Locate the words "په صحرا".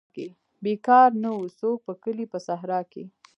2.31-2.79